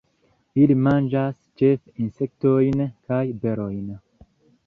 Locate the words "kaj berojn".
3.11-3.93